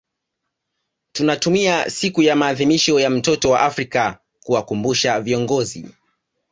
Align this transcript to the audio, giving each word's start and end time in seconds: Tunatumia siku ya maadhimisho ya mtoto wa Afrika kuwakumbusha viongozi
Tunatumia 1.11 1.89
siku 1.89 2.21
ya 2.21 2.35
maadhimisho 2.35 2.99
ya 2.99 3.09
mtoto 3.09 3.49
wa 3.49 3.59
Afrika 3.61 4.19
kuwakumbusha 4.43 5.21
viongozi 5.21 5.89